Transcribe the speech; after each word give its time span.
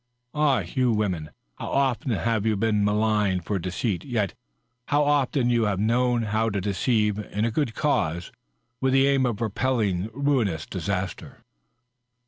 (Ah, 0.33 0.61
you 0.61 0.91
women 0.91 1.29
I 1.59 1.63
how 1.65 1.69
often 1.73 2.09
you 2.09 2.17
nave 2.55 2.59
been 2.59 2.83
maligned 2.83 3.45
for 3.45 3.59
deceit, 3.59 4.03
yet 4.03 4.33
how 4.87 5.03
often 5.03 5.51
you 5.51 5.65
have 5.65 5.79
known 5.79 6.23
how 6.23 6.49
to 6.49 6.59
deceive 6.59 7.19
in 7.19 7.45
a 7.45 7.51
good 7.51 7.75
cause— 7.75 8.31
with 8.81 8.93
the 8.93 9.05
aim 9.05 9.27
of 9.27 9.41
repelling 9.41 10.09
ruinous 10.11 10.65
disaster!) 10.65 11.43